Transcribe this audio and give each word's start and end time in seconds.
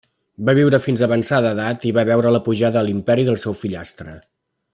Va 0.47 0.53
viure 0.59 0.79
fins 0.85 1.03
avançada 1.07 1.51
edat 1.57 1.85
i 1.89 1.93
va 1.99 2.07
veure 2.11 2.33
la 2.37 2.41
pujada 2.49 2.81
a 2.83 2.87
l'imperi 2.89 3.27
del 3.29 3.39
seu 3.45 3.59
fillastre. 3.61 4.17